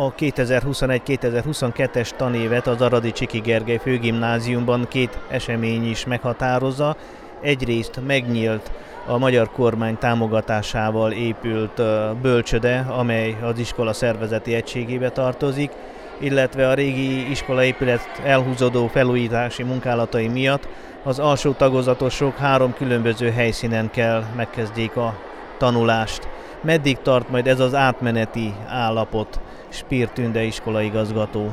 [0.00, 6.96] A 2021-2022-es tanévet az Aradi Csiki Gergely főgimnáziumban két esemény is meghatározza.
[7.42, 8.70] Egyrészt megnyílt
[9.06, 11.82] a magyar kormány támogatásával épült
[12.20, 15.70] bölcsöde, amely az iskola szervezeti egységébe tartozik,
[16.18, 20.68] illetve a régi iskolaépület elhúzódó felújítási munkálatai miatt
[21.02, 25.14] az alsó tagozatosok három különböző helyszínen kell megkezdjék a
[25.58, 26.28] tanulást.
[26.62, 29.40] Meddig tart majd ez az átmeneti állapot?
[29.68, 31.46] Spír Tünde iskolaigazgató.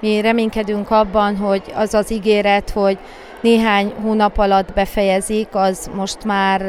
[0.00, 2.98] Mi reménykedünk abban, hogy az az ígéret, hogy
[3.40, 6.62] néhány hónap alatt befejezik, az most már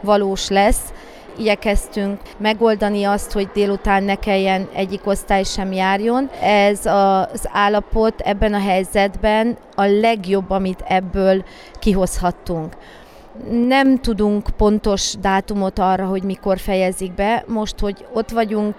[0.00, 0.92] valós lesz.
[1.38, 6.30] Igyekeztünk megoldani azt, hogy délután ne kelljen egyik osztály sem járjon.
[6.42, 11.44] Ez az állapot ebben a helyzetben a legjobb, amit ebből
[11.78, 12.76] kihozhattunk.
[13.50, 17.44] Nem tudunk pontos dátumot arra, hogy mikor fejezik be.
[17.46, 18.74] Most, hogy ott vagyunk,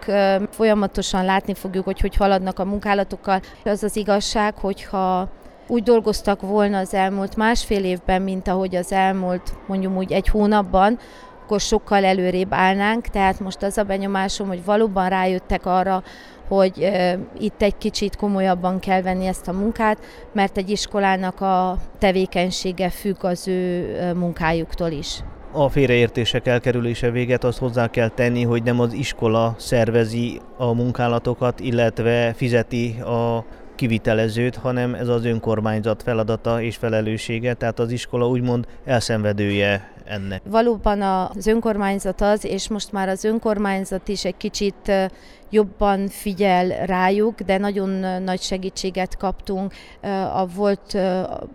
[0.50, 3.42] folyamatosan látni fogjuk, hogy hogy haladnak a munkálatokkal.
[3.66, 5.30] Az az igazság, hogyha
[5.68, 11.00] úgy dolgoztak volna az elmúlt másfél évben, mint ahogy az elmúlt mondjuk úgy egy hónapban,
[11.44, 16.04] akkor sokkal előrébb állnánk, tehát most az a benyomásom, hogy valóban rájöttek arra,
[16.56, 16.92] hogy
[17.40, 19.98] itt egy kicsit komolyabban kell venni ezt a munkát,
[20.34, 25.20] mert egy iskolának a tevékenysége függ az ő munkájuktól is.
[25.52, 31.60] A félreértések elkerülése véget azt hozzá kell tenni, hogy nem az iskola szervezi a munkálatokat,
[31.60, 38.66] illetve fizeti a kivitelezőt, hanem ez az önkormányzat feladata és felelőssége, tehát az iskola úgymond
[38.86, 40.42] elszenvedője ennek.
[40.50, 45.10] Valóban az önkormányzat az, és most már az önkormányzat is egy kicsit
[45.52, 49.74] jobban figyel rájuk, de nagyon nagy segítséget kaptunk
[50.34, 50.98] a volt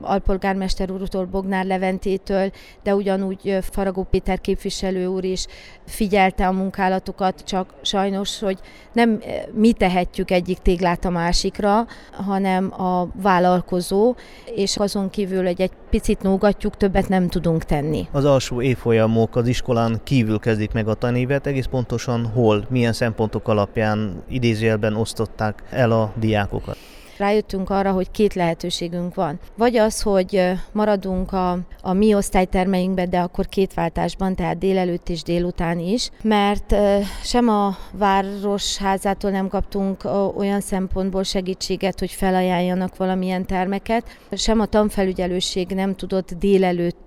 [0.00, 2.50] alpolgármester úrtól, Bognár Leventétől,
[2.82, 5.46] de ugyanúgy Faragó Péter képviselő úr is
[5.86, 8.58] figyelte a munkálatokat, csak sajnos, hogy
[8.92, 9.20] nem
[9.52, 14.14] mi tehetjük egyik téglát a másikra, hanem a vállalkozó,
[14.54, 18.08] és azon kívül, hogy egy picit nógatjuk, többet nem tudunk tenni.
[18.12, 23.48] Az alsó évfolyamok az iskolán kívül kezdik meg a tanévet, egész pontosan hol, milyen szempontok
[23.48, 23.85] alapján
[24.28, 26.76] idézőjelben osztották el a diákokat
[27.18, 29.38] rájöttünk arra, hogy két lehetőségünk van.
[29.56, 35.22] Vagy az, hogy maradunk a, a mi osztálytermeinkben, de akkor két váltásban, tehát délelőtt és
[35.22, 36.74] délután is, mert
[37.22, 40.04] sem a városházától nem kaptunk
[40.36, 47.05] olyan szempontból segítséget, hogy felajánljanak valamilyen termeket, sem a tanfelügyelőség nem tudott délelőtt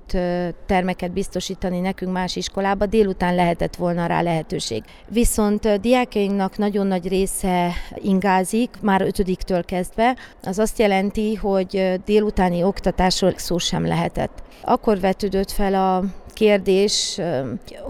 [0.65, 4.83] termeket biztosítani nekünk más iskolába, délután lehetett volna rá lehetőség.
[5.07, 13.33] Viszont diákjainknak nagyon nagy része ingázik, már ötödiktől kezdve, az azt jelenti, hogy délutáni oktatásról
[13.35, 14.43] szó sem lehetett.
[14.61, 16.03] Akkor vetődött fel a
[16.33, 17.19] kérdés,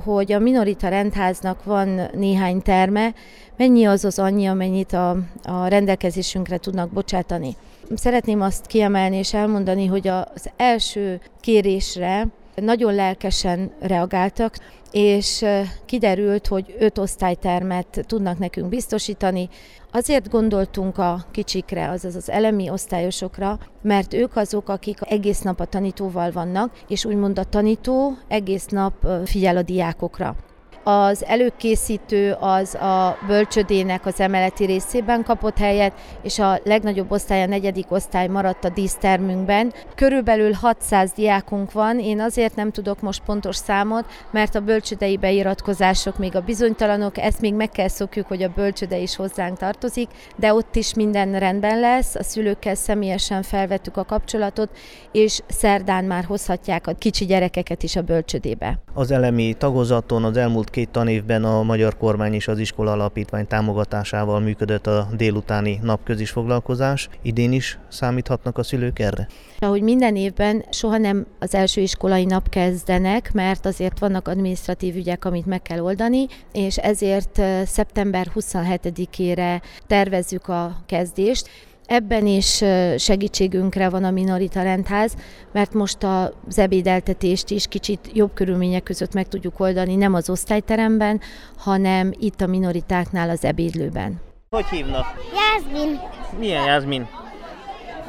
[0.03, 3.13] hogy a Minorita rendháznak van néhány terme,
[3.57, 5.09] mennyi az az annyi, amennyit a,
[5.43, 7.55] a rendelkezésünkre tudnak bocsátani.
[7.95, 14.57] Szeretném azt kiemelni és elmondani, hogy az első kérésre nagyon lelkesen reagáltak,
[14.91, 15.45] és
[15.85, 19.49] kiderült, hogy öt osztálytermet tudnak nekünk biztosítani.
[19.91, 25.65] Azért gondoltunk a kicsikre, azaz az elemi osztályosokra, mert ők azok, akik egész nap a
[25.65, 30.35] tanítóval vannak, és úgymond a tanító egész nap figyel a diákokra.
[30.83, 37.47] Az előkészítő az a bölcsödének az emeleti részében kapott helyet, és a legnagyobb osztály, a
[37.47, 39.73] negyedik osztály maradt a dísztermünkben.
[39.95, 46.17] Körülbelül 600 diákunk van, én azért nem tudok most pontos számot, mert a bölcsödei beiratkozások
[46.17, 50.53] még a bizonytalanok, ezt még meg kell szokjuk, hogy a bölcsöde is hozzánk tartozik, de
[50.53, 54.69] ott is minden rendben lesz, a szülőkkel személyesen felvettük a kapcsolatot,
[55.11, 58.79] és szerdán már hozhatják a kicsi gyerekeket is a bölcsödébe.
[58.93, 64.39] Az elemi tagozaton az elmúlt két tanévben a magyar kormány és az iskola alapítvány támogatásával
[64.39, 67.09] működött a délutáni napközis foglalkozás.
[67.21, 69.27] Idén is számíthatnak a szülők erre?
[69.59, 75.25] Ahogy minden évben soha nem az első iskolai nap kezdenek, mert azért vannak administratív ügyek,
[75.25, 81.49] amit meg kell oldani, és ezért szeptember 27-ére tervezzük a kezdést.
[81.89, 82.63] Ebben is
[82.97, 85.13] segítségünkre van a Minorita Rendház,
[85.51, 91.21] mert most az ebédeltetést is kicsit jobb körülmények között meg tudjuk oldani, nem az osztályteremben,
[91.57, 94.21] hanem itt a minoritáknál az ebédlőben.
[94.49, 95.05] Hogy hívnak?
[95.33, 95.99] Jászmin.
[96.37, 97.07] Milyen Jászmin?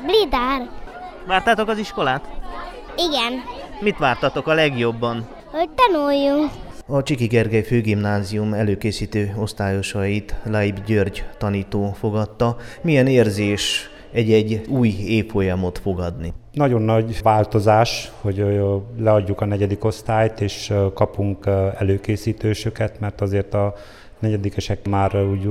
[0.06, 0.68] Blidár.
[1.26, 2.28] Vártátok az iskolát?
[2.96, 3.32] Igen.
[3.80, 5.28] Mit vártatok a legjobban?
[5.50, 6.50] Hogy tanuljunk.
[6.92, 12.56] A Csiki Gergely főgimnázium előkészítő osztályosait Laib György tanító fogadta.
[12.82, 16.32] Milyen érzés egy-egy új évfolyamot fogadni?
[16.52, 18.60] Nagyon nagy változás, hogy
[18.98, 21.46] leadjuk a negyedik osztályt, és kapunk
[21.78, 23.74] előkészítősöket, mert azért a
[24.18, 25.48] negyedikesek már úgy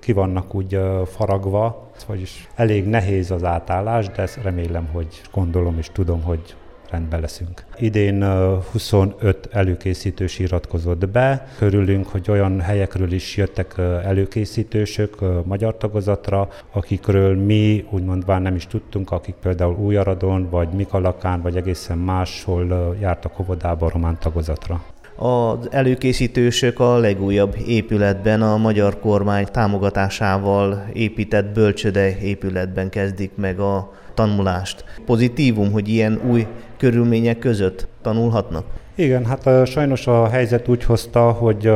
[0.00, 5.88] ki vannak úgy faragva, vagyis elég nehéz az átállás, de ezt remélem, hogy gondolom és
[5.92, 6.54] tudom, hogy
[6.92, 7.64] rendben leszünk.
[7.76, 8.24] Idén
[8.72, 13.74] 25 előkészítős iratkozott be, körülünk, hogy olyan helyekről is jöttek
[14.04, 21.56] előkészítősök magyar tagozatra, akikről mi úgymond nem is tudtunk, akik például Újaradon, vagy Mikalakán, vagy
[21.56, 24.84] egészen máshol jártak óvodába román tagozatra.
[25.16, 33.92] Az előkészítősök a legújabb épületben a magyar kormány támogatásával épített bölcsöde épületben kezdik meg a
[34.14, 34.84] tanulást.
[35.04, 36.46] Pozitívum, hogy ilyen új
[36.82, 38.64] körülmények között tanulhatnak?
[38.94, 41.66] Igen, hát sajnos a helyzet úgy hozta, hogy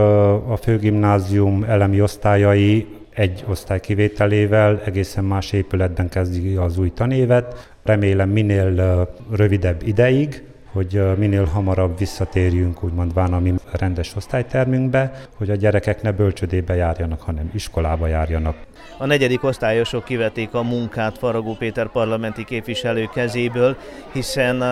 [0.48, 7.74] a főgimnázium elemi osztályai egy osztály kivételével egészen más épületben kezdi az új tanévet.
[7.84, 10.42] Remélem minél rövidebb ideig,
[10.76, 17.20] hogy minél hamarabb visszatérjünk úgymond a mi rendes osztálytermünkbe, hogy a gyerekek ne bölcsödébe járjanak,
[17.20, 18.56] hanem iskolába járjanak.
[18.98, 23.76] A negyedik osztályosok kivetik a munkát Faragó Péter parlamenti képviselő kezéből,
[24.12, 24.62] hiszen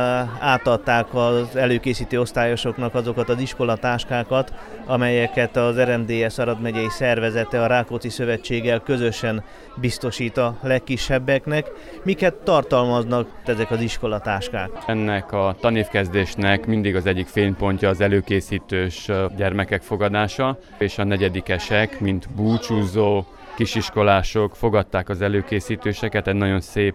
[0.40, 4.52] átadták az előkészítő osztályosoknak azokat az iskolatáskákat,
[4.86, 9.44] amelyeket az RMDS Arad megyei szervezete a Rákóczi Szövetséggel közösen
[9.76, 11.70] biztosít a legkisebbeknek.
[12.02, 14.70] Miket tartalmaznak ezek az iskolatáskák?
[14.86, 15.56] Ennek a
[15.94, 23.24] tanévkezdésnek mindig az egyik fénypontja az előkészítős gyermekek fogadása, és a negyedikesek, mint búcsúzó,
[23.56, 26.94] kisiskolások fogadták az előkészítőseket egy nagyon szép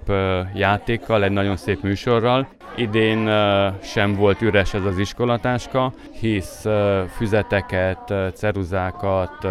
[0.54, 2.48] játékkal, egy nagyon szép műsorral.
[2.76, 3.30] Idén
[3.82, 6.66] sem volt üres ez az iskolatáska, hisz
[7.16, 9.48] füzeteket, ceruzákat,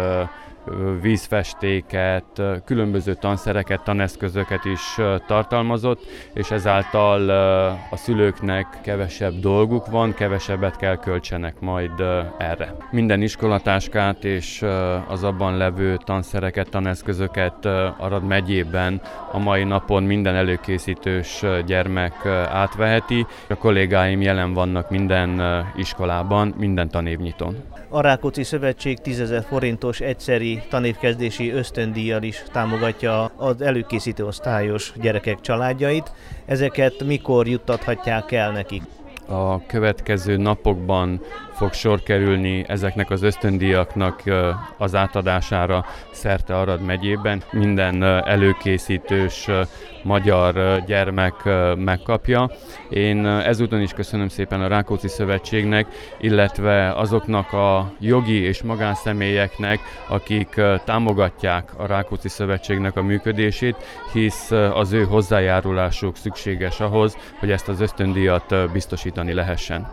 [1.01, 7.29] vízfestéket, különböző tanszereket, taneszközöket is tartalmazott, és ezáltal
[7.89, 11.91] a szülőknek kevesebb dolguk van, kevesebbet kell költsenek majd
[12.37, 12.75] erre.
[12.91, 14.65] Minden iskolatáskát és
[15.07, 17.65] az abban levő tanszereket, taneszközöket
[17.97, 19.01] Arad megyében
[19.31, 23.25] a mai napon minden előkészítős gyermek átveheti.
[23.49, 25.41] A kollégáim jelen vannak minden
[25.75, 27.55] iskolában, minden tanévnyiton.
[27.89, 36.11] A Rákóczi Szövetség 10 forintos egyszeri tanévkezdési ösztöndíjjal is támogatja az előkészítő osztályos gyerekek családjait.
[36.45, 38.81] Ezeket mikor juttathatják el nekik?
[39.27, 41.21] A következő napokban
[41.53, 44.23] fog sor kerülni ezeknek az ösztöndíjaknak
[44.77, 47.43] az átadására szerte Arad megyében.
[47.51, 49.47] Minden előkészítős
[50.03, 51.33] magyar gyermek
[51.75, 52.51] megkapja.
[52.89, 55.87] Én ezúton is köszönöm szépen a Rákóczi Szövetségnek,
[56.19, 63.75] illetve azoknak a jogi és magánszemélyeknek, akik támogatják a Rákóczi Szövetségnek a működését,
[64.13, 69.87] hisz az ő hozzájárulásuk szükséges ahhoz, hogy ezt az ösztöndíjat biztosítani lehessen.